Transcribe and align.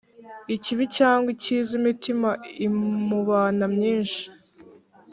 ikibi 0.55 0.85
cyangwa 0.97 1.27
ikiza, 1.35 1.71
imitima 1.79 2.29
imubana 2.67 3.63
myinshi. 3.75 4.23